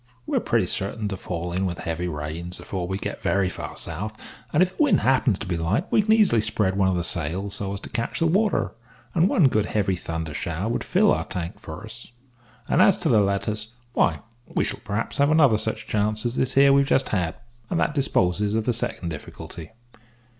We 0.25 0.35
are 0.35 0.39
pretty 0.41 0.65
certain 0.65 1.07
to 1.09 1.15
fall 1.15 1.53
in 1.53 1.67
with 1.67 1.77
heavy 1.77 2.07
rains 2.07 2.59
afore 2.59 2.87
we 2.87 2.97
get 2.97 3.21
very 3.21 3.49
far 3.49 3.77
south; 3.77 4.17
and 4.51 4.63
if 4.63 4.75
the 4.75 4.81
wind 4.81 5.01
happens 5.01 5.37
to 5.37 5.45
be 5.45 5.55
light 5.57 5.85
we 5.91 6.01
can 6.01 6.11
easily 6.13 6.41
spread 6.41 6.75
one 6.75 6.87
of 6.87 6.95
the 6.95 7.03
sails 7.03 7.53
so 7.53 7.71
as 7.73 7.81
to 7.81 7.89
catch 7.89 8.17
the 8.19 8.25
water, 8.25 8.71
and 9.13 9.29
one 9.29 9.47
good 9.47 9.67
heavy 9.67 9.95
thunder 9.95 10.33
shower 10.33 10.69
would 10.69 10.83
fill 10.83 11.11
our 11.11 11.25
tank 11.25 11.59
for 11.59 11.83
us, 11.85 12.07
and 12.67 12.81
as 12.81 12.97
to 12.97 13.09
letters, 13.09 13.73
why, 13.93 14.21
we 14.47 14.63
shall 14.63 14.79
perhaps 14.83 15.17
have 15.19 15.29
such 15.29 15.33
another 15.35 15.57
chance 15.85 16.25
as 16.25 16.35
this 16.35 16.55
here 16.55 16.69
that 16.69 16.73
we've 16.73 16.87
just 16.87 17.09
had, 17.09 17.35
and 17.69 17.79
that 17.79 17.93
disposes 17.93 18.55
of 18.55 18.65
the 18.65 18.73
second 18.73 19.09
difficulty. 19.09 19.69